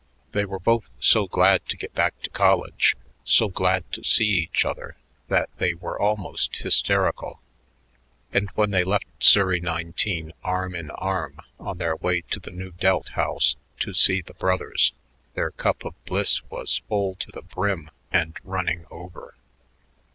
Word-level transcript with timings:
They 0.31 0.45
were 0.45 0.57
both 0.59 0.89
so 0.99 1.27
glad 1.27 1.67
to 1.67 1.77
get 1.77 1.93
back 1.93 2.19
to 2.23 2.29
college, 2.31 2.95
so 3.23 3.49
glad 3.49 3.83
to 3.91 4.03
see 4.03 4.25
each 4.29 4.65
other, 4.65 4.97
that 5.27 5.51
they 5.59 5.75
were 5.75 6.01
almost 6.01 6.55
hysterical. 6.55 7.39
And 8.33 8.49
when 8.55 8.71
they 8.71 8.83
left 8.83 9.23
Surrey 9.23 9.59
19 9.59 10.33
arm 10.43 10.73
in 10.73 10.89
arm 10.89 11.39
on 11.59 11.77
their 11.77 11.95
way 11.97 12.21
to 12.31 12.39
the 12.39 12.49
Nu 12.49 12.71
Delta 12.71 13.11
house 13.11 13.55
"to 13.81 13.93
see 13.93 14.21
the 14.23 14.33
brothers," 14.33 14.93
their 15.35 15.51
cup 15.51 15.85
of 15.85 15.93
bliss 16.05 16.41
was 16.49 16.81
full 16.89 17.13
to 17.17 17.31
the 17.31 17.43
brim 17.43 17.91
and 18.11 18.35
running 18.43 18.87
over. 18.89 19.35